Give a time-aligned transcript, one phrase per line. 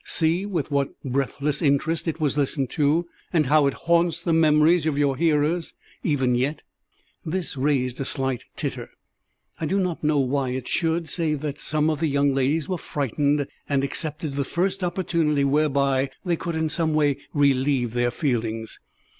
[0.03, 4.87] See with what breathless interest it was listened to, and how it haunts the memories
[4.87, 6.63] of your hearers even yet!"
[7.23, 8.89] This raised a slight titter.
[9.59, 12.79] I do not know why it should, save that some of the young ladies were
[12.79, 18.79] frightened, and accepted the first opportunity whereby they could in some way relieve their feelings.